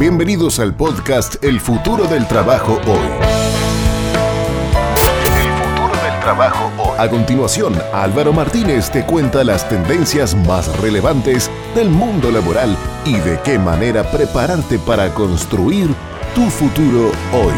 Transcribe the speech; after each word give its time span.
Bienvenidos 0.00 0.58
al 0.60 0.74
podcast 0.74 1.44
El 1.44 1.60
futuro 1.60 2.04
del 2.04 2.26
trabajo 2.26 2.80
hoy. 2.86 3.06
El 5.26 5.52
futuro 5.52 6.02
del 6.02 6.20
trabajo 6.22 6.72
hoy. 6.82 6.96
A 6.98 7.10
continuación, 7.10 7.74
Álvaro 7.92 8.32
Martínez 8.32 8.90
te 8.90 9.04
cuenta 9.04 9.44
las 9.44 9.68
tendencias 9.68 10.34
más 10.34 10.74
relevantes 10.80 11.50
del 11.74 11.90
mundo 11.90 12.30
laboral 12.30 12.74
y 13.04 13.18
de 13.18 13.38
qué 13.44 13.58
manera 13.58 14.10
prepararte 14.10 14.78
para 14.78 15.12
construir 15.12 15.88
tu 16.34 16.48
futuro 16.48 17.12
hoy. 17.34 17.52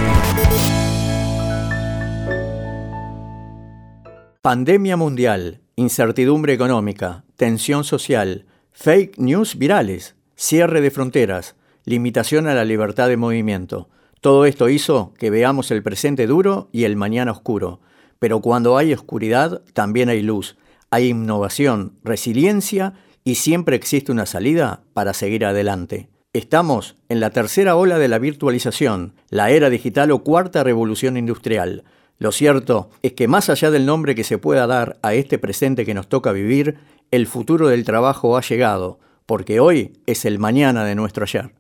Pandemia 4.41 4.97
mundial, 4.97 5.61
incertidumbre 5.77 6.55
económica, 6.55 7.23
tensión 7.37 7.85
social, 7.85 8.47
fake 8.73 9.17
news 9.19 9.57
virales, 9.57 10.17
cierre 10.35 10.81
de 10.81 10.91
fronteras, 10.91 11.55
limitación 11.85 12.47
a 12.47 12.55
la 12.55 12.65
libertad 12.65 13.09
de 13.09 13.17
movimiento. 13.17 13.89
Todo 14.21 14.45
esto 14.45 14.69
hizo 14.69 15.15
que 15.19 15.31
veamos 15.31 15.71
el 15.71 15.83
presente 15.83 16.27
duro 16.27 16.69
y 16.73 16.85
el 16.85 16.97
mañana 16.97 17.33
oscuro. 17.33 17.81
Pero 18.19 18.41
cuando 18.41 18.79
hay 18.79 18.93
oscuridad, 18.93 19.63
también 19.73 20.09
hay 20.09 20.23
luz. 20.23 20.57
Hay 20.91 21.09
innovación, 21.09 21.95
resiliencia 22.05 22.95
y 23.25 23.37
siempre 23.37 23.77
existe 23.77 24.13
una 24.13 24.27
salida 24.27 24.83
para 24.93 25.13
seguir 25.13 25.45
adelante. 25.45 26.09
Estamos 26.33 26.97
en 27.09 27.21
la 27.21 27.31
tercera 27.31 27.77
ola 27.77 27.99
de 27.99 28.09
la 28.09 28.19
virtualización, 28.19 29.15
la 29.29 29.51
era 29.51 29.71
digital 29.71 30.11
o 30.13 30.23
cuarta 30.23 30.65
revolución 30.65 31.17
industrial. 31.17 31.85
Lo 32.19 32.31
cierto 32.31 32.91
es 33.03 33.15
que 33.15 33.29
más 33.29 33.51
allá 33.51 33.71
del 33.71 33.85
nombre 33.85 34.15
que 34.15 34.25
se 34.25 34.39
pueda 34.39 34.67
dar 34.67 34.99
a 35.03 35.15
este 35.15 35.39
presente 35.39 35.85
que 35.85 35.95
nos 35.95 36.09
toca 36.09 36.33
vivir, 36.33 36.79
el 37.11 37.27
futuro 37.27 37.69
del 37.69 37.85
trabajo 37.85 38.37
ha 38.37 38.41
llegado, 38.41 39.01
porque 39.27 39.61
hoy 39.61 39.93
es 40.07 40.25
el 40.25 40.39
mañana 40.39 40.85
de 40.85 40.95
nuestro 40.95 41.25
ayer. 41.25 41.51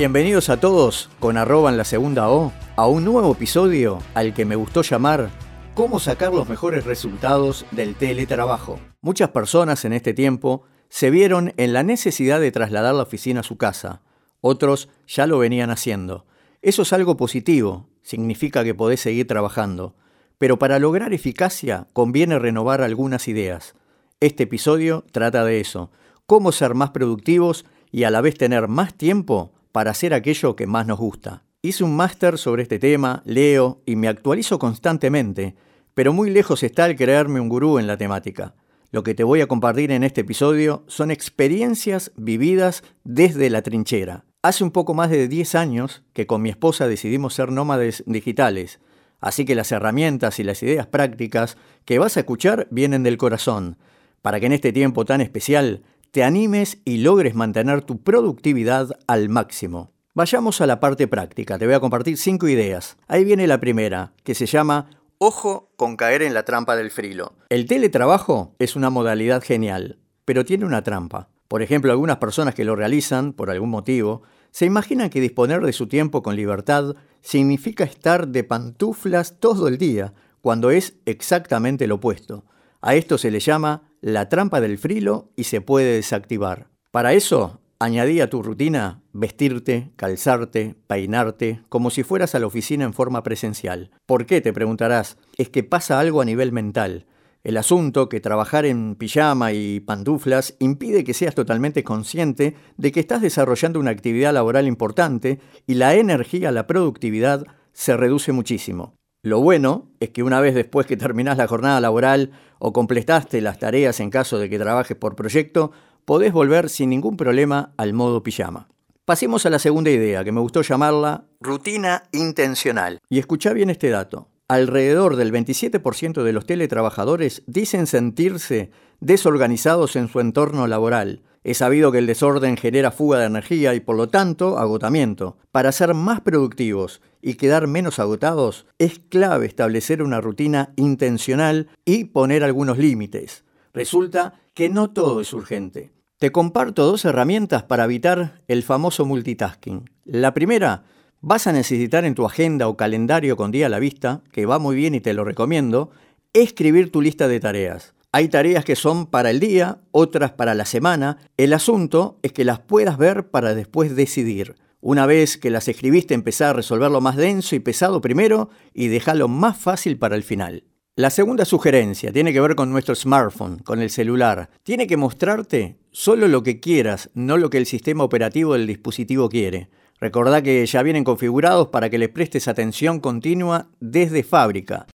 Bienvenidos 0.00 0.48
a 0.48 0.58
todos 0.58 1.10
con 1.20 1.36
arroba 1.36 1.68
en 1.68 1.76
la 1.76 1.84
segunda 1.84 2.30
O 2.30 2.54
a 2.76 2.86
un 2.86 3.04
nuevo 3.04 3.32
episodio 3.32 3.98
al 4.14 4.32
que 4.32 4.46
me 4.46 4.56
gustó 4.56 4.80
llamar 4.80 5.28
¿Cómo 5.74 6.00
sacar 6.00 6.32
los 6.32 6.48
mejores 6.48 6.86
resultados 6.86 7.66
del 7.70 7.94
teletrabajo? 7.94 8.80
Muchas 9.02 9.28
personas 9.28 9.84
en 9.84 9.92
este 9.92 10.14
tiempo 10.14 10.62
se 10.88 11.10
vieron 11.10 11.52
en 11.58 11.74
la 11.74 11.82
necesidad 11.82 12.40
de 12.40 12.50
trasladar 12.50 12.94
la 12.94 13.02
oficina 13.02 13.40
a 13.40 13.42
su 13.42 13.58
casa. 13.58 14.00
Otros 14.40 14.88
ya 15.06 15.26
lo 15.26 15.36
venían 15.36 15.68
haciendo. 15.68 16.24
Eso 16.62 16.80
es 16.80 16.94
algo 16.94 17.18
positivo, 17.18 17.86
significa 18.00 18.64
que 18.64 18.74
podés 18.74 19.00
seguir 19.00 19.26
trabajando. 19.26 19.96
Pero 20.38 20.58
para 20.58 20.78
lograr 20.78 21.12
eficacia 21.12 21.88
conviene 21.92 22.38
renovar 22.38 22.80
algunas 22.80 23.28
ideas. 23.28 23.74
Este 24.20 24.44
episodio 24.44 25.04
trata 25.12 25.44
de 25.44 25.60
eso, 25.60 25.90
cómo 26.24 26.52
ser 26.52 26.74
más 26.74 26.88
productivos 26.88 27.66
y 27.92 28.04
a 28.04 28.10
la 28.10 28.22
vez 28.22 28.38
tener 28.38 28.66
más 28.66 28.94
tiempo 28.94 29.52
para 29.72 29.90
hacer 29.90 30.14
aquello 30.14 30.56
que 30.56 30.66
más 30.66 30.86
nos 30.86 30.98
gusta. 30.98 31.44
Hice 31.62 31.84
un 31.84 31.94
máster 31.94 32.38
sobre 32.38 32.62
este 32.62 32.78
tema, 32.78 33.22
leo 33.24 33.82
y 33.84 33.96
me 33.96 34.08
actualizo 34.08 34.58
constantemente, 34.58 35.54
pero 35.94 36.12
muy 36.12 36.30
lejos 36.30 36.62
está 36.62 36.86
el 36.86 36.96
creerme 36.96 37.40
un 37.40 37.48
gurú 37.48 37.78
en 37.78 37.86
la 37.86 37.96
temática. 37.96 38.54
Lo 38.92 39.02
que 39.02 39.14
te 39.14 39.24
voy 39.24 39.40
a 39.40 39.46
compartir 39.46 39.92
en 39.92 40.02
este 40.02 40.22
episodio 40.22 40.84
son 40.88 41.10
experiencias 41.10 42.12
vividas 42.16 42.82
desde 43.04 43.50
la 43.50 43.62
trinchera. 43.62 44.24
Hace 44.42 44.64
un 44.64 44.70
poco 44.70 44.94
más 44.94 45.10
de 45.10 45.28
10 45.28 45.54
años 45.54 46.02
que 46.12 46.26
con 46.26 46.40
mi 46.40 46.48
esposa 46.48 46.88
decidimos 46.88 47.34
ser 47.34 47.52
nómades 47.52 48.02
digitales, 48.06 48.80
así 49.20 49.44
que 49.44 49.54
las 49.54 49.70
herramientas 49.70 50.40
y 50.40 50.44
las 50.44 50.62
ideas 50.62 50.86
prácticas 50.86 51.58
que 51.84 51.98
vas 51.98 52.16
a 52.16 52.20
escuchar 52.20 52.66
vienen 52.70 53.02
del 53.02 53.18
corazón, 53.18 53.76
para 54.22 54.40
que 54.40 54.46
en 54.46 54.52
este 54.52 54.72
tiempo 54.72 55.04
tan 55.04 55.20
especial 55.20 55.82
te 56.10 56.24
animes 56.24 56.78
y 56.84 56.98
logres 56.98 57.34
mantener 57.34 57.82
tu 57.82 58.02
productividad 58.02 58.90
al 59.06 59.28
máximo. 59.28 59.92
Vayamos 60.14 60.60
a 60.60 60.66
la 60.66 60.80
parte 60.80 61.06
práctica, 61.06 61.58
te 61.58 61.66
voy 61.66 61.74
a 61.74 61.80
compartir 61.80 62.16
cinco 62.16 62.48
ideas. 62.48 62.96
Ahí 63.06 63.24
viene 63.24 63.46
la 63.46 63.60
primera, 63.60 64.12
que 64.24 64.34
se 64.34 64.46
llama 64.46 64.90
Ojo 65.18 65.70
con 65.76 65.96
caer 65.96 66.22
en 66.22 66.34
la 66.34 66.44
trampa 66.44 66.74
del 66.76 66.90
frilo. 66.90 67.34
El 67.48 67.66
teletrabajo 67.66 68.54
es 68.58 68.74
una 68.74 68.90
modalidad 68.90 69.42
genial, 69.42 69.98
pero 70.24 70.44
tiene 70.44 70.64
una 70.64 70.82
trampa. 70.82 71.28
Por 71.46 71.62
ejemplo, 71.62 71.92
algunas 71.92 72.16
personas 72.16 72.54
que 72.54 72.64
lo 72.64 72.74
realizan, 72.74 73.32
por 73.32 73.50
algún 73.50 73.70
motivo, 73.70 74.22
se 74.50 74.66
imaginan 74.66 75.10
que 75.10 75.20
disponer 75.20 75.60
de 75.60 75.72
su 75.72 75.86
tiempo 75.86 76.22
con 76.22 76.36
libertad 76.36 76.96
significa 77.20 77.84
estar 77.84 78.28
de 78.28 78.44
pantuflas 78.44 79.38
todo 79.38 79.68
el 79.68 79.78
día, 79.78 80.12
cuando 80.40 80.70
es 80.70 80.94
exactamente 81.06 81.86
lo 81.86 81.96
opuesto. 81.96 82.44
A 82.80 82.94
esto 82.94 83.18
se 83.18 83.30
le 83.30 83.40
llama 83.40 83.89
la 84.00 84.28
trampa 84.28 84.60
del 84.60 84.78
frilo 84.78 85.30
y 85.36 85.44
se 85.44 85.60
puede 85.60 85.94
desactivar. 85.94 86.68
Para 86.90 87.12
eso, 87.12 87.60
añadí 87.78 88.20
a 88.20 88.30
tu 88.30 88.42
rutina 88.42 89.02
vestirte, 89.12 89.90
calzarte, 89.96 90.76
peinarte, 90.86 91.62
como 91.68 91.90
si 91.90 92.02
fueras 92.02 92.34
a 92.34 92.38
la 92.38 92.46
oficina 92.46 92.84
en 92.84 92.94
forma 92.94 93.22
presencial. 93.22 93.90
¿Por 94.06 94.26
qué? 94.26 94.40
Te 94.40 94.52
preguntarás. 94.52 95.16
Es 95.36 95.48
que 95.48 95.64
pasa 95.64 96.00
algo 96.00 96.20
a 96.20 96.24
nivel 96.24 96.52
mental. 96.52 97.06
El 97.42 97.56
asunto 97.56 98.10
que 98.10 98.20
trabajar 98.20 98.66
en 98.66 98.96
pijama 98.96 99.52
y 99.52 99.80
pantuflas 99.80 100.56
impide 100.58 101.04
que 101.04 101.14
seas 101.14 101.34
totalmente 101.34 101.82
consciente 101.82 102.54
de 102.76 102.92
que 102.92 103.00
estás 103.00 103.22
desarrollando 103.22 103.80
una 103.80 103.90
actividad 103.90 104.34
laboral 104.34 104.66
importante 104.66 105.40
y 105.66 105.74
la 105.74 105.94
energía, 105.94 106.52
la 106.52 106.66
productividad 106.66 107.46
se 107.72 107.96
reduce 107.96 108.32
muchísimo. 108.32 108.99
Lo 109.22 109.42
bueno 109.42 109.90
es 110.00 110.10
que 110.10 110.22
una 110.22 110.40
vez 110.40 110.54
después 110.54 110.86
que 110.86 110.96
terminás 110.96 111.36
la 111.36 111.46
jornada 111.46 111.78
laboral 111.78 112.30
o 112.58 112.72
completaste 112.72 113.42
las 113.42 113.58
tareas 113.58 114.00
en 114.00 114.08
caso 114.08 114.38
de 114.38 114.48
que 114.48 114.58
trabajes 114.58 114.96
por 114.96 115.14
proyecto, 115.14 115.72
podés 116.06 116.32
volver 116.32 116.70
sin 116.70 116.88
ningún 116.88 117.18
problema 117.18 117.74
al 117.76 117.92
modo 117.92 118.22
pijama. 118.22 118.68
Pasemos 119.04 119.44
a 119.44 119.50
la 119.50 119.58
segunda 119.58 119.90
idea, 119.90 120.24
que 120.24 120.32
me 120.32 120.40
gustó 120.40 120.62
llamarla 120.62 121.24
rutina 121.38 122.04
intencional. 122.12 122.98
Y 123.10 123.18
escucha 123.18 123.52
bien 123.52 123.68
este 123.68 123.90
dato. 123.90 124.29
Alrededor 124.50 125.14
del 125.14 125.32
27% 125.32 126.24
de 126.24 126.32
los 126.32 126.44
teletrabajadores 126.44 127.44
dicen 127.46 127.86
sentirse 127.86 128.72
desorganizados 128.98 129.94
en 129.94 130.08
su 130.08 130.18
entorno 130.18 130.66
laboral, 130.66 131.22
es 131.44 131.58
sabido 131.58 131.92
que 131.92 131.98
el 131.98 132.08
desorden 132.08 132.56
genera 132.56 132.90
fuga 132.90 133.20
de 133.20 133.26
energía 133.26 133.74
y 133.74 133.80
por 133.80 133.94
lo 133.94 134.08
tanto 134.08 134.58
agotamiento. 134.58 135.38
Para 135.52 135.70
ser 135.70 135.94
más 135.94 136.20
productivos 136.22 137.00
y 137.22 137.34
quedar 137.34 137.68
menos 137.68 138.00
agotados, 138.00 138.66
es 138.80 138.98
clave 138.98 139.46
establecer 139.46 140.02
una 140.02 140.20
rutina 140.20 140.72
intencional 140.74 141.68
y 141.84 142.06
poner 142.06 142.42
algunos 142.42 142.76
límites. 142.76 143.44
Resulta 143.72 144.40
que 144.52 144.68
no 144.68 144.90
todo 144.90 145.20
es 145.20 145.32
urgente. 145.32 145.92
Te 146.18 146.32
comparto 146.32 146.86
dos 146.86 147.04
herramientas 147.04 147.62
para 147.62 147.84
evitar 147.84 148.42
el 148.48 148.64
famoso 148.64 149.04
multitasking. 149.04 149.88
La 150.06 150.34
primera, 150.34 150.82
vas 151.20 151.46
a 151.46 151.52
necesitar 151.52 152.04
en 152.04 152.14
tu 152.14 152.24
agenda 152.24 152.68
o 152.68 152.76
calendario 152.76 153.36
con 153.36 153.50
día 153.50 153.66
a 153.66 153.70
la 153.70 153.78
vista, 153.78 154.22
que 154.32 154.46
va 154.46 154.58
muy 154.58 154.76
bien 154.76 154.94
y 154.94 155.00
te 155.00 155.14
lo 155.14 155.24
recomiendo, 155.24 155.90
escribir 156.32 156.90
tu 156.90 157.00
lista 157.02 157.28
de 157.28 157.40
tareas. 157.40 157.94
Hay 158.12 158.28
tareas 158.28 158.64
que 158.64 158.74
son 158.74 159.06
para 159.06 159.30
el 159.30 159.38
día, 159.38 159.78
otras 159.92 160.32
para 160.32 160.54
la 160.54 160.64
semana. 160.64 161.18
El 161.36 161.52
asunto 161.52 162.18
es 162.22 162.32
que 162.32 162.44
las 162.44 162.58
puedas 162.58 162.98
ver 162.98 163.28
para 163.30 163.54
después 163.54 163.94
decidir. 163.94 164.56
Una 164.80 165.06
vez 165.06 165.36
que 165.36 165.50
las 165.50 165.68
escribiste, 165.68 166.14
empezar 166.14 166.50
a 166.50 166.54
resolver 166.54 166.90
lo 166.90 167.00
más 167.00 167.16
denso 167.16 167.54
y 167.54 167.60
pesado 167.60 168.00
primero 168.00 168.50
y 168.74 168.88
dejarlo 168.88 169.28
más 169.28 169.58
fácil 169.58 169.98
para 169.98 170.16
el 170.16 170.24
final. 170.24 170.64
La 170.96 171.10
segunda 171.10 171.44
sugerencia 171.44 172.12
tiene 172.12 172.32
que 172.32 172.40
ver 172.40 172.56
con 172.56 172.72
nuestro 172.72 172.94
smartphone, 172.94 173.58
con 173.58 173.80
el 173.80 173.90
celular. 173.90 174.50
Tiene 174.64 174.86
que 174.86 174.96
mostrarte 174.96 175.78
solo 175.92 176.26
lo 176.26 176.42
que 176.42 176.58
quieras, 176.58 177.10
no 177.14 177.36
lo 177.36 177.48
que 177.48 177.58
el 177.58 177.66
sistema 177.66 178.02
operativo 178.02 178.54
del 178.54 178.66
dispositivo 178.66 179.28
quiere. 179.28 179.68
Recordá 180.00 180.42
que 180.42 180.64
ya 180.66 180.82
vienen 180.82 181.04
configurados 181.04 181.68
para 181.68 181.90
que 181.90 181.98
le 181.98 182.08
prestes 182.08 182.48
atención 182.48 183.00
continua 183.00 183.66
desde 183.80 184.22
fábrica. 184.22 184.86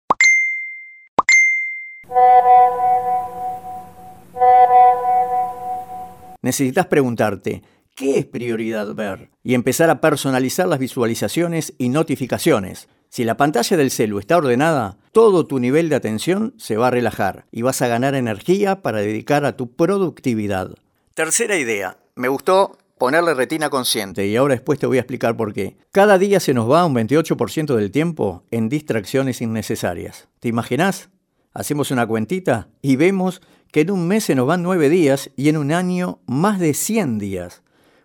necesitas 6.44 6.86
preguntarte, 6.86 7.62
¿qué 7.96 8.18
es 8.18 8.26
prioridad 8.26 8.94
ver? 8.94 9.30
Y 9.42 9.54
empezar 9.54 9.88
a 9.88 10.00
personalizar 10.00 10.68
las 10.68 10.78
visualizaciones 10.78 11.72
y 11.78 11.88
notificaciones. 11.88 12.86
Si 13.08 13.24
la 13.24 13.36
pantalla 13.36 13.76
del 13.76 13.90
celu 13.90 14.18
está 14.18 14.36
ordenada, 14.36 14.96
todo 15.12 15.46
tu 15.46 15.58
nivel 15.58 15.88
de 15.88 15.96
atención 15.96 16.52
se 16.58 16.76
va 16.76 16.88
a 16.88 16.90
relajar 16.90 17.46
y 17.50 17.62
vas 17.62 17.80
a 17.80 17.88
ganar 17.88 18.14
energía 18.14 18.82
para 18.82 18.98
dedicar 18.98 19.46
a 19.46 19.56
tu 19.56 19.68
productividad. 19.68 20.70
Tercera 21.14 21.56
idea. 21.56 21.96
Me 22.14 22.28
gustó 22.28 22.76
ponerle 23.04 23.34
retina 23.34 23.68
consciente 23.68 24.26
y 24.26 24.34
ahora 24.34 24.54
después 24.54 24.78
te 24.78 24.86
voy 24.86 24.96
a 24.96 25.02
explicar 25.02 25.36
por 25.36 25.52
qué. 25.52 25.76
Cada 25.92 26.16
día 26.16 26.40
se 26.40 26.54
nos 26.54 26.70
va 26.70 26.86
un 26.86 26.94
28% 26.94 27.74
del 27.74 27.90
tiempo 27.90 28.44
en 28.50 28.70
distracciones 28.70 29.42
innecesarias. 29.42 30.28
¿Te 30.40 30.48
imaginas? 30.48 31.10
Hacemos 31.52 31.90
una 31.90 32.06
cuentita 32.06 32.68
y 32.80 32.96
vemos 32.96 33.42
que 33.70 33.82
en 33.82 33.90
un 33.90 34.08
mes 34.08 34.24
se 34.24 34.34
nos 34.34 34.46
van 34.46 34.62
nueve 34.62 34.88
días 34.88 35.30
y 35.36 35.50
en 35.50 35.58
un 35.58 35.72
año 35.72 36.20
más 36.24 36.58
de 36.58 36.72
100 36.72 37.18
días. 37.18 37.62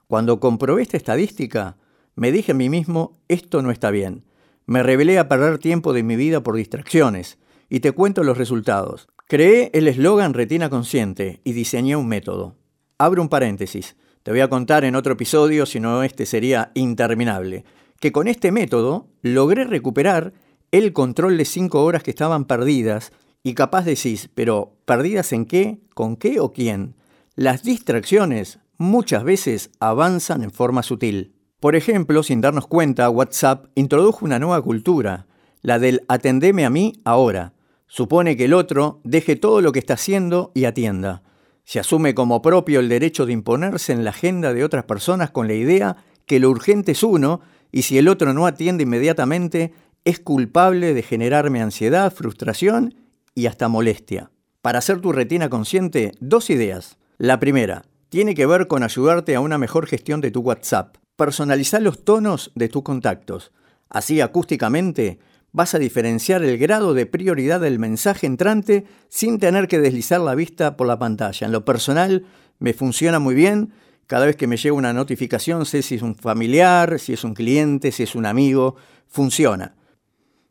Cuando 0.07 0.41
comprobé 0.41 0.81
esta 0.81 0.97
estadística, 0.97 1.77
me 2.15 2.33
dije 2.33 2.51
a 2.51 2.55
mí 2.55 2.67
mismo, 2.67 3.21
esto 3.29 3.61
no 3.61 3.71
está 3.71 3.91
bien. 3.91 4.25
Me 4.65 4.83
revelé 4.83 5.17
a 5.17 5.29
perder 5.29 5.59
tiempo 5.59 5.93
de 5.93 6.03
mi 6.03 6.17
vida 6.17 6.43
por 6.43 6.57
distracciones, 6.57 7.37
y 7.69 7.79
te 7.79 7.93
cuento 7.93 8.25
los 8.25 8.37
resultados. 8.37 9.07
Creé 9.29 9.71
el 9.73 9.87
eslogan 9.87 10.33
Retina 10.33 10.69
Consciente 10.69 11.39
y 11.45 11.53
diseñé 11.53 11.95
un 11.95 12.09
método. 12.09 12.57
abro 12.97 13.21
un 13.21 13.29
paréntesis. 13.29 13.95
Te 14.23 14.31
voy 14.31 14.41
a 14.41 14.49
contar 14.49 14.83
en 14.83 14.95
otro 14.95 15.13
episodio, 15.13 15.65
si 15.65 15.79
no 15.79 16.03
este 16.03 16.25
sería 16.25 16.71
interminable, 16.73 17.63
que 18.01 18.11
con 18.11 18.27
este 18.27 18.51
método 18.51 19.07
logré 19.21 19.63
recuperar 19.63 20.33
el 20.71 20.91
control 20.91 21.37
de 21.37 21.45
cinco 21.45 21.83
horas 21.83 22.03
que 22.03 22.11
estaban 22.11 22.43
perdidas 22.45 23.13
y 23.43 23.53
capaz 23.53 23.85
decís, 23.85 24.29
pero 24.35 24.73
¿perdidas 24.85 25.31
en 25.31 25.45
qué? 25.45 25.79
¿Con 25.93 26.17
qué 26.17 26.41
o 26.41 26.51
quién? 26.51 26.95
Las 27.35 27.63
distracciones 27.63 28.59
muchas 28.77 29.23
veces 29.23 29.71
avanzan 29.79 30.43
en 30.43 30.51
forma 30.51 30.83
sutil. 30.83 31.33
Por 31.61 31.77
ejemplo, 31.77 32.21
sin 32.21 32.41
darnos 32.41 32.67
cuenta, 32.67 33.09
WhatsApp 33.09 33.67
introdujo 33.75 34.25
una 34.25 34.39
nueva 34.39 34.61
cultura, 34.61 35.27
la 35.61 35.79
del 35.79 36.03
atendeme 36.09 36.65
a 36.65 36.69
mí 36.69 36.93
ahora. 37.05 37.53
Supone 37.87 38.35
que 38.35 38.45
el 38.45 38.53
otro 38.53 38.99
deje 39.05 39.37
todo 39.37 39.61
lo 39.61 39.71
que 39.71 39.79
está 39.79 39.93
haciendo 39.93 40.51
y 40.53 40.65
atienda. 40.65 41.23
Se 41.69 41.79
asume 41.79 42.15
como 42.15 42.41
propio 42.41 42.79
el 42.79 42.89
derecho 42.89 43.27
de 43.27 43.33
imponerse 43.33 43.93
en 43.93 44.03
la 44.03 44.09
agenda 44.09 44.55
de 44.55 44.63
otras 44.63 44.85
personas 44.85 45.29
con 45.29 45.47
la 45.47 45.53
idea 45.53 45.97
que 46.25 46.39
lo 46.39 46.49
urgente 46.49 46.93
es 46.93 47.03
uno 47.03 47.41
y 47.71 47.83
si 47.83 47.99
el 47.99 48.07
otro 48.07 48.33
no 48.33 48.47
atiende 48.47 48.85
inmediatamente, 48.85 49.71
es 50.03 50.19
culpable 50.19 50.95
de 50.95 51.03
generarme 51.03 51.61
ansiedad, 51.61 52.11
frustración 52.11 52.95
y 53.35 53.45
hasta 53.45 53.67
molestia. 53.67 54.31
Para 54.63 54.79
hacer 54.79 54.99
tu 54.99 55.11
retina 55.11 55.51
consciente, 55.51 56.13
dos 56.19 56.49
ideas. 56.49 56.97
La 57.19 57.39
primera, 57.39 57.85
tiene 58.09 58.33
que 58.33 58.47
ver 58.47 58.65
con 58.65 58.81
ayudarte 58.81 59.35
a 59.35 59.39
una 59.39 59.59
mejor 59.59 59.85
gestión 59.85 60.21
de 60.21 60.31
tu 60.31 60.39
WhatsApp. 60.39 60.97
Personalizar 61.17 61.83
los 61.83 62.03
tonos 62.03 62.51
de 62.55 62.67
tus 62.69 62.81
contactos. 62.81 63.51
Así 63.89 64.21
acústicamente 64.21 65.19
vas 65.51 65.73
a 65.73 65.79
diferenciar 65.79 66.43
el 66.43 66.57
grado 66.57 66.93
de 66.93 67.05
prioridad 67.05 67.59
del 67.59 67.79
mensaje 67.79 68.27
entrante 68.27 68.85
sin 69.09 69.39
tener 69.39 69.67
que 69.67 69.79
deslizar 69.79 70.21
la 70.21 70.35
vista 70.35 70.77
por 70.77 70.87
la 70.87 70.99
pantalla. 70.99 71.45
En 71.45 71.51
lo 71.51 71.65
personal 71.65 72.25
me 72.59 72.73
funciona 72.73 73.19
muy 73.19 73.35
bien. 73.35 73.73
Cada 74.07 74.25
vez 74.25 74.35
que 74.35 74.47
me 74.47 74.57
llega 74.57 74.75
una 74.75 74.93
notificación 74.93 75.65
sé 75.65 75.81
si 75.81 75.95
es 75.95 76.01
un 76.01 76.15
familiar, 76.15 76.99
si 76.99 77.13
es 77.13 77.23
un 77.23 77.33
cliente, 77.33 77.91
si 77.91 78.03
es 78.03 78.15
un 78.15 78.25
amigo. 78.25 78.75
Funciona. 79.07 79.75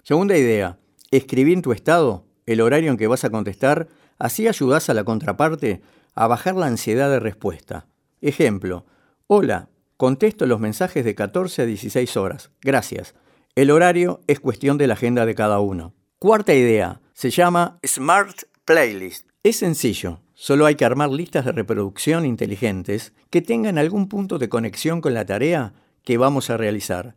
Segunda 0.03 0.37
idea, 0.37 0.79
escribí 1.11 1.53
en 1.53 1.63
tu 1.63 1.73
estado 1.73 2.25
el 2.47 2.61
horario 2.61 2.91
en 2.91 2.97
que 2.97 3.07
vas 3.07 3.25
a 3.25 3.31
contestar, 3.31 3.89
así 4.19 4.49
ayudas 4.49 4.89
a 4.89 4.95
la 4.95 5.05
contraparte 5.05 5.83
a 6.15 6.27
bajar 6.27 6.57
la 6.57 6.67
ansiedad 6.67 7.11
de 7.11 7.21
respuesta. 7.21 7.87
Ejemplo, 8.23 8.87
hola, 9.27 9.69
contesto 9.97 10.47
los 10.47 10.59
mensajes 10.59 11.05
de 11.05 11.15
14 11.15 11.63
a 11.63 11.67
16 11.67 12.17
horas. 12.17 12.51
Gracias. 12.63 13.15
El 13.59 13.73
horario 13.73 14.21
es 14.29 14.39
cuestión 14.39 14.79
de 14.79 14.87
la 14.87 14.95
agenda 14.95 15.27
de 15.27 15.35
cada 15.35 15.59
uno. 15.59 15.93
Cuarta 16.21 16.55
idea, 16.55 17.01
se 17.13 17.31
llama 17.31 17.81
Smart 17.85 18.45
Playlist. 18.65 19.27
Es 19.43 19.57
sencillo, 19.57 20.21
solo 20.35 20.65
hay 20.65 20.77
que 20.77 20.85
armar 20.85 21.11
listas 21.11 21.45
de 21.45 21.51
reproducción 21.51 22.25
inteligentes 22.25 23.13
que 23.31 23.43
tengan 23.43 23.77
algún 23.77 24.09
punto 24.09 24.39
de 24.39 24.49
conexión 24.49 25.01
con 25.01 25.13
la 25.13 25.27
tarea 25.27 25.73
que 26.05 26.19
vamos 26.19 26.51
a 26.51 26.57
realizar 26.57 27.17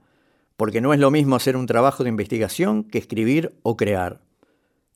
porque 0.57 0.81
no 0.81 0.95
es 0.95 0.99
lo 0.99 1.11
mismo 1.11 1.35
hacer 1.35 1.55
un 1.55 1.67
trabajo 1.67 2.01
de 2.01 2.09
investigación 2.09 2.85
que 2.85 2.97
escribir 2.97 3.53
o 3.61 3.77
crear. 3.77 4.21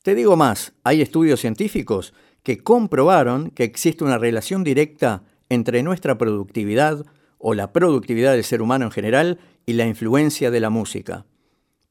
Te 0.02 0.16
digo 0.16 0.36
más, 0.36 0.72
hay 0.82 1.00
estudios 1.00 1.38
científicos 1.38 2.12
que 2.42 2.58
comprobaron 2.58 3.50
que 3.52 3.62
existe 3.62 4.02
una 4.02 4.18
relación 4.18 4.64
directa 4.64 5.22
entre 5.48 5.84
nuestra 5.84 6.18
productividad 6.18 7.06
o 7.38 7.54
la 7.54 7.72
productividad 7.72 8.32
del 8.32 8.42
ser 8.42 8.62
humano 8.62 8.86
en 8.86 8.90
general 8.90 9.38
y 9.64 9.74
la 9.74 9.86
influencia 9.86 10.50
de 10.50 10.58
la 10.58 10.70
música. 10.70 11.24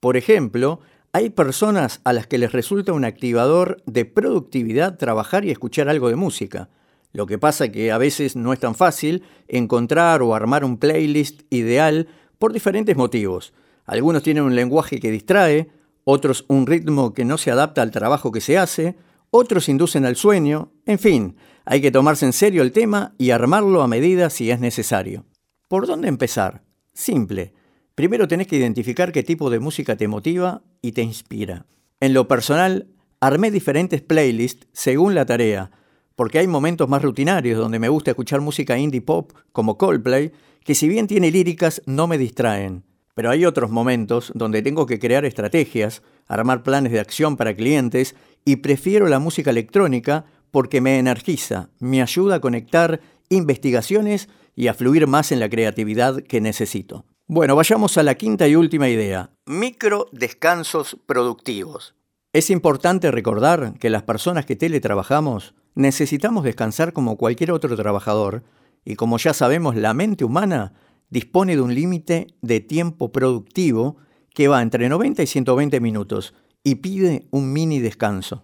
Por 0.06 0.18
ejemplo, 0.18 0.82
hay 1.14 1.32
personas 1.32 2.00
a 2.04 2.14
las 2.14 2.28
que 2.28 2.38
les 2.38 2.52
resulta 2.52 2.94
un 2.94 3.06
activador 3.06 3.82
de 3.88 4.06
productividad 4.06 5.00
trabajar 5.00 5.46
y 5.46 5.50
escuchar 5.50 5.90
algo 5.90 6.10
de 6.10 6.16
música. 6.16 6.70
Lo 7.12 7.26
que 7.26 7.40
pasa 7.40 7.72
que 7.72 7.92
a 7.92 7.98
veces 7.98 8.36
no 8.36 8.54
es 8.54 8.60
tan 8.60 8.76
fácil 8.76 9.24
encontrar 9.48 10.22
o 10.22 10.36
armar 10.36 10.64
un 10.64 10.78
playlist 10.78 11.42
ideal 11.50 12.08
por 12.38 12.54
diferentes 12.54 12.96
motivos. 12.96 13.56
Algunos 13.86 14.22
tienen 14.22 14.44
un 14.44 14.56
lenguaje 14.56 15.00
que 15.00 15.10
distrae, 15.10 15.72
otros 16.04 16.46
un 16.50 16.68
ritmo 16.68 17.16
que 17.16 17.26
no 17.26 17.40
se 17.40 17.50
adapta 17.50 17.82
al 17.82 17.90
trabajo 17.90 18.32
que 18.32 18.42
se 18.42 18.60
hace, 18.60 18.98
otros 19.32 19.70
inducen 19.70 20.06
al 20.06 20.18
sueño, 20.18 20.72
en 20.86 21.00
fin, 21.00 21.36
hay 21.66 21.82
que 21.82 21.90
tomarse 21.90 22.28
en 22.28 22.34
serio 22.34 22.62
el 22.62 22.72
tema 22.72 23.16
y 23.18 23.32
armarlo 23.32 23.82
a 23.82 23.88
medida 23.88 24.30
si 24.30 24.52
es 24.52 24.60
necesario. 24.60 25.26
¿Por 25.68 25.88
dónde 25.88 26.10
empezar? 26.10 26.62
Simple. 26.94 27.56
Primero 27.96 28.28
tenés 28.28 28.48
que 28.48 28.58
identificar 28.58 29.14
qué 29.14 29.24
tipo 29.24 29.50
de 29.50 29.60
música 29.60 29.96
te 29.96 30.10
motiva 30.10 30.64
y 30.82 30.92
te 30.92 31.02
inspira. 31.02 31.66
En 32.02 32.14
lo 32.14 32.28
personal, 32.28 32.88
armé 33.22 33.52
diferentes 33.52 34.02
playlists 34.02 34.68
según 34.74 35.16
la 35.16 35.26
tarea, 35.26 35.72
porque 36.18 36.40
hay 36.40 36.48
momentos 36.48 36.90
más 36.90 37.02
rutinarios 37.02 37.58
donde 37.58 37.80
me 37.80 37.88
gusta 37.88 38.12
escuchar 38.12 38.42
música 38.42 38.78
indie 38.78 39.02
pop 39.02 39.32
como 39.54 39.78
Coldplay, 39.78 40.34
que 40.66 40.76
si 40.76 40.90
bien 40.90 41.08
tiene 41.08 41.32
líricas 41.32 41.82
no 41.86 42.06
me 42.06 42.18
distraen. 42.18 42.84
Pero 43.14 43.30
hay 43.30 43.46
otros 43.46 43.72
momentos 43.72 44.34
donde 44.36 44.62
tengo 44.62 44.86
que 44.86 45.00
crear 45.00 45.24
estrategias, 45.24 46.04
armar 46.28 46.64
planes 46.64 46.92
de 46.92 47.00
acción 47.00 47.38
para 47.38 47.56
clientes 47.56 48.14
y 48.44 48.58
prefiero 48.58 49.08
la 49.08 49.20
música 49.20 49.52
electrónica 49.52 50.26
porque 50.52 50.82
me 50.82 51.00
energiza, 51.00 51.70
me 51.80 52.02
ayuda 52.02 52.36
a 52.36 52.42
conectar 52.42 53.00
investigaciones 53.30 54.28
y 54.54 54.68
a 54.68 54.74
fluir 54.74 55.08
más 55.08 55.32
en 55.32 55.40
la 55.40 55.50
creatividad 55.50 56.22
que 56.24 56.42
necesito. 56.42 57.06
Bueno, 57.28 57.56
vayamos 57.56 57.98
a 57.98 58.04
la 58.04 58.14
quinta 58.14 58.48
y 58.48 58.56
última 58.56 58.88
idea, 58.88 59.32
micro 59.48 60.06
descansos 60.12 60.96
productivos. 61.08 61.96
Es 62.34 62.52
importante 62.52 63.10
recordar 63.10 63.80
que 63.80 63.90
las 63.90 64.04
personas 64.04 64.46
que 64.46 64.56
teletrabajamos 64.56 65.56
necesitamos 65.74 66.44
descansar 66.44 66.94
como 66.94 67.18
cualquier 67.18 67.52
otro 67.52 67.76
trabajador 67.76 68.44
y 68.86 68.94
como 68.94 69.18
ya 69.18 69.34
sabemos 69.34 69.76
la 69.76 69.96
mente 69.96 70.24
humana 70.24 70.74
dispone 71.10 71.56
de 71.56 71.64
un 71.64 71.74
límite 71.74 72.28
de 72.44 72.60
tiempo 72.60 73.12
productivo 73.12 73.98
que 74.32 74.48
va 74.48 74.62
entre 74.62 74.88
90 74.88 75.24
y 75.24 75.26
120 75.26 75.80
minutos 75.80 76.36
y 76.64 76.76
pide 76.76 77.26
un 77.32 77.52
mini 77.52 77.80
descanso. 77.80 78.44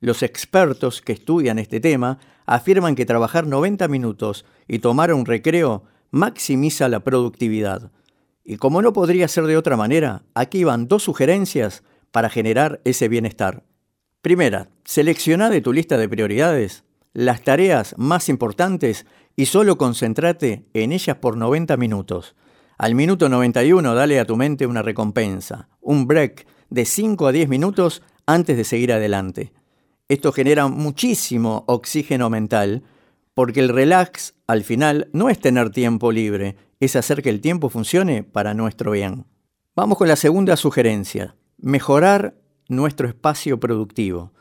Los 0.00 0.22
expertos 0.22 1.02
que 1.02 1.12
estudian 1.12 1.58
este 1.58 1.80
tema 1.80 2.18
afirman 2.46 2.94
que 2.94 3.04
trabajar 3.04 3.46
90 3.46 3.88
minutos 3.88 4.46
y 4.66 4.78
tomar 4.78 5.12
un 5.12 5.26
recreo 5.26 5.84
maximiza 6.10 6.88
la 6.88 7.00
productividad. 7.00 7.92
Y 8.44 8.56
como 8.56 8.82
no 8.82 8.92
podría 8.92 9.28
ser 9.28 9.44
de 9.44 9.56
otra 9.56 9.76
manera, 9.76 10.24
aquí 10.34 10.64
van 10.64 10.88
dos 10.88 11.02
sugerencias 11.02 11.82
para 12.10 12.30
generar 12.30 12.80
ese 12.84 13.08
bienestar. 13.08 13.64
Primera, 14.20 14.68
selecciona 14.84 15.50
de 15.50 15.60
tu 15.60 15.72
lista 15.72 15.98
de 15.98 16.08
prioridades 16.08 16.84
las 17.12 17.42
tareas 17.42 17.94
más 17.98 18.28
importantes 18.28 19.06
y 19.36 19.46
solo 19.46 19.76
concéntrate 19.76 20.64
en 20.74 20.92
ellas 20.92 21.16
por 21.16 21.36
90 21.36 21.76
minutos. 21.76 22.34
Al 22.78 22.94
minuto 22.94 23.28
91 23.28 23.94
dale 23.94 24.18
a 24.18 24.24
tu 24.24 24.36
mente 24.36 24.66
una 24.66 24.82
recompensa, 24.82 25.68
un 25.80 26.06
break 26.06 26.46
de 26.70 26.84
5 26.84 27.26
a 27.26 27.32
10 27.32 27.48
minutos 27.48 28.02
antes 28.26 28.56
de 28.56 28.64
seguir 28.64 28.92
adelante. 28.92 29.52
Esto 30.08 30.32
genera 30.32 30.68
muchísimo 30.68 31.64
oxígeno 31.66 32.30
mental 32.30 32.82
porque 33.34 33.60
el 33.60 33.68
relax 33.68 34.34
al 34.46 34.62
final 34.62 35.08
no 35.12 35.28
es 35.28 35.38
tener 35.38 35.70
tiempo 35.70 36.12
libre, 36.12 36.56
es 36.84 36.96
hacer 36.96 37.22
que 37.22 37.30
el 37.30 37.40
tiempo 37.40 37.68
funcione 37.68 38.24
para 38.24 38.54
nuestro 38.54 38.90
bien. 38.90 39.24
Vamos 39.76 39.98
con 39.98 40.08
la 40.08 40.16
segunda 40.16 40.56
sugerencia, 40.56 41.36
mejorar 41.56 42.34
nuestro 42.68 43.06
espacio 43.06 43.60
productivo. 43.60 44.32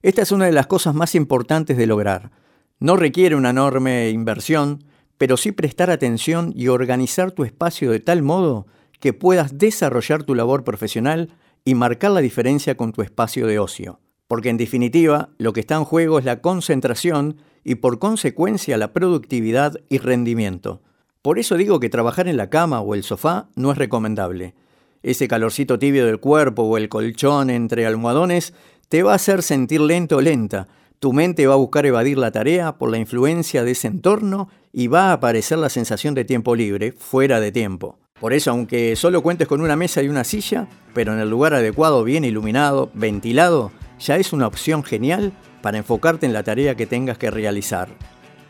Esta 0.00 0.22
es 0.22 0.32
una 0.32 0.46
de 0.46 0.52
las 0.52 0.66
cosas 0.66 0.94
más 0.94 1.14
importantes 1.14 1.76
de 1.76 1.86
lograr. 1.86 2.30
No 2.78 2.96
requiere 2.96 3.36
una 3.36 3.50
enorme 3.50 4.08
inversión, 4.08 4.82
pero 5.18 5.36
sí 5.36 5.52
prestar 5.52 5.90
atención 5.90 6.54
y 6.56 6.68
organizar 6.68 7.32
tu 7.32 7.44
espacio 7.44 7.90
de 7.90 8.00
tal 8.00 8.22
modo 8.22 8.66
que 8.98 9.12
puedas 9.12 9.58
desarrollar 9.58 10.22
tu 10.22 10.34
labor 10.34 10.64
profesional 10.64 11.28
y 11.66 11.74
marcar 11.74 12.12
la 12.12 12.20
diferencia 12.20 12.78
con 12.78 12.92
tu 12.92 13.02
espacio 13.02 13.46
de 13.46 13.58
ocio. 13.58 14.00
Porque 14.26 14.48
en 14.48 14.56
definitiva, 14.56 15.28
lo 15.36 15.52
que 15.52 15.60
está 15.60 15.74
en 15.74 15.84
juego 15.84 16.18
es 16.18 16.24
la 16.24 16.40
concentración 16.40 17.36
y 17.62 17.74
por 17.74 17.98
consecuencia 17.98 18.78
la 18.78 18.94
productividad 18.94 19.74
y 19.90 19.98
rendimiento. 19.98 20.80
Por 21.22 21.38
eso 21.38 21.56
digo 21.56 21.80
que 21.80 21.90
trabajar 21.90 22.28
en 22.28 22.36
la 22.36 22.48
cama 22.48 22.80
o 22.80 22.94
el 22.94 23.02
sofá 23.02 23.48
no 23.54 23.72
es 23.72 23.78
recomendable. 23.78 24.54
Ese 25.02 25.28
calorcito 25.28 25.78
tibio 25.78 26.06
del 26.06 26.18
cuerpo 26.18 26.62
o 26.62 26.76
el 26.76 26.88
colchón 26.88 27.50
entre 27.50 27.86
almohadones 27.86 28.54
te 28.88 29.02
va 29.02 29.12
a 29.12 29.16
hacer 29.16 29.42
sentir 29.42 29.80
lento 29.80 30.16
o 30.16 30.20
lenta, 30.20 30.68
tu 31.00 31.14
mente 31.14 31.46
va 31.46 31.54
a 31.54 31.56
buscar 31.56 31.86
evadir 31.86 32.18
la 32.18 32.30
tarea 32.30 32.76
por 32.76 32.90
la 32.90 32.98
influencia 32.98 33.64
de 33.64 33.70
ese 33.70 33.88
entorno 33.88 34.48
y 34.70 34.86
va 34.88 35.04
a 35.04 35.12
aparecer 35.14 35.56
la 35.56 35.70
sensación 35.70 36.14
de 36.14 36.26
tiempo 36.26 36.54
libre, 36.54 36.92
fuera 36.92 37.40
de 37.40 37.52
tiempo. 37.52 37.98
Por 38.20 38.34
eso, 38.34 38.50
aunque 38.50 38.94
solo 38.96 39.22
cuentes 39.22 39.48
con 39.48 39.62
una 39.62 39.76
mesa 39.76 40.02
y 40.02 40.10
una 40.10 40.24
silla, 40.24 40.68
pero 40.92 41.14
en 41.14 41.20
el 41.20 41.30
lugar 41.30 41.54
adecuado, 41.54 42.04
bien 42.04 42.24
iluminado, 42.24 42.90
ventilado, 42.92 43.72
ya 43.98 44.16
es 44.16 44.34
una 44.34 44.46
opción 44.46 44.84
genial 44.84 45.32
para 45.62 45.78
enfocarte 45.78 46.26
en 46.26 46.34
la 46.34 46.42
tarea 46.42 46.74
que 46.74 46.86
tengas 46.86 47.16
que 47.16 47.30
realizar. 47.30 47.88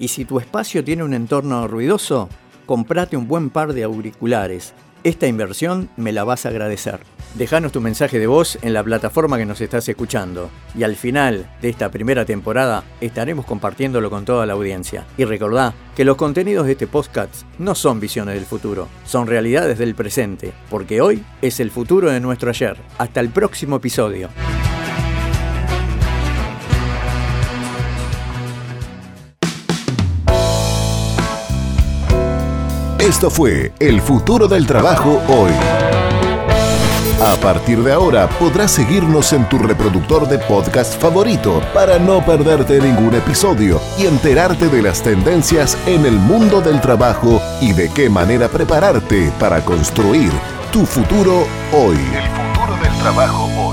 Y 0.00 0.08
si 0.08 0.24
tu 0.24 0.40
espacio 0.40 0.82
tiene 0.82 1.04
un 1.04 1.14
entorno 1.14 1.68
ruidoso, 1.68 2.28
comprate 2.66 3.16
un 3.16 3.28
buen 3.28 3.50
par 3.50 3.72
de 3.72 3.84
auriculares. 3.84 4.74
Esta 5.02 5.26
inversión 5.26 5.88
me 5.96 6.12
la 6.12 6.24
vas 6.24 6.44
a 6.44 6.50
agradecer. 6.50 7.00
Déjanos 7.34 7.72
tu 7.72 7.80
mensaje 7.80 8.18
de 8.18 8.26
voz 8.26 8.58
en 8.60 8.74
la 8.74 8.84
plataforma 8.84 9.38
que 9.38 9.46
nos 9.46 9.60
estás 9.60 9.88
escuchando. 9.88 10.50
Y 10.76 10.82
al 10.82 10.94
final 10.94 11.48
de 11.62 11.70
esta 11.70 11.90
primera 11.90 12.24
temporada 12.24 12.84
estaremos 13.00 13.46
compartiéndolo 13.46 14.10
con 14.10 14.26
toda 14.26 14.44
la 14.44 14.52
audiencia. 14.52 15.06
Y 15.16 15.24
recordá 15.24 15.72
que 15.96 16.04
los 16.04 16.16
contenidos 16.16 16.66
de 16.66 16.72
este 16.72 16.86
podcast 16.86 17.44
no 17.58 17.74
son 17.74 17.98
visiones 17.98 18.34
del 18.34 18.44
futuro, 18.44 18.88
son 19.06 19.26
realidades 19.26 19.78
del 19.78 19.94
presente, 19.94 20.52
porque 20.68 21.00
hoy 21.00 21.24
es 21.40 21.60
el 21.60 21.70
futuro 21.70 22.10
de 22.10 22.20
nuestro 22.20 22.50
ayer. 22.50 22.76
Hasta 22.98 23.20
el 23.20 23.30
próximo 23.30 23.76
episodio. 23.76 24.28
Esto 33.10 33.28
fue 33.28 33.72
El 33.80 34.00
futuro 34.00 34.46
del 34.46 34.68
trabajo 34.68 35.20
hoy. 35.26 35.50
A 37.20 37.34
partir 37.40 37.82
de 37.82 37.92
ahora 37.92 38.28
podrás 38.38 38.70
seguirnos 38.70 39.32
en 39.32 39.48
tu 39.48 39.58
reproductor 39.58 40.28
de 40.28 40.38
podcast 40.38 40.94
favorito 40.94 41.60
para 41.74 41.98
no 41.98 42.24
perderte 42.24 42.78
ningún 42.80 43.12
episodio 43.14 43.80
y 43.98 44.06
enterarte 44.06 44.68
de 44.68 44.82
las 44.82 45.02
tendencias 45.02 45.76
en 45.88 46.06
el 46.06 46.20
mundo 46.20 46.60
del 46.60 46.80
trabajo 46.80 47.42
y 47.60 47.72
de 47.72 47.88
qué 47.88 48.08
manera 48.08 48.48
prepararte 48.48 49.32
para 49.40 49.60
construir 49.64 50.30
tu 50.70 50.86
futuro 50.86 51.48
hoy. 51.72 51.98
El 52.14 52.28
futuro 52.30 52.76
del 52.80 52.96
trabajo 53.02 53.48
hoy. 53.60 53.69